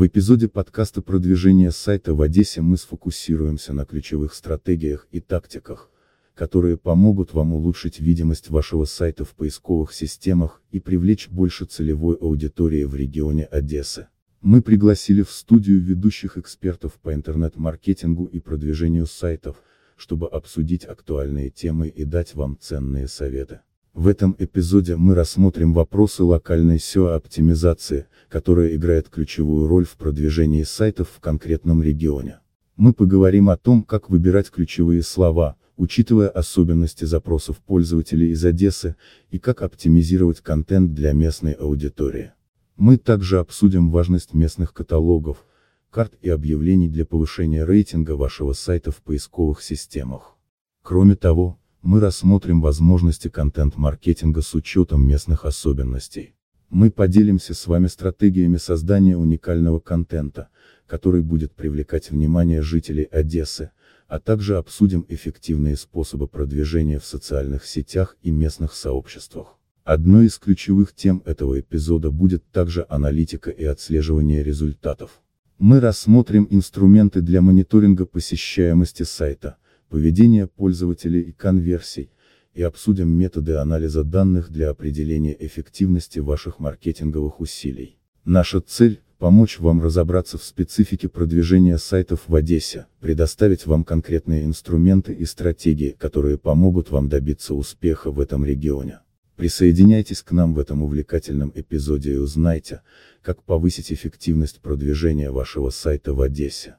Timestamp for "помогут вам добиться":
96.38-97.54